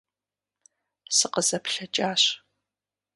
[1.15, 2.23] СыкъызэплъэкӀащ.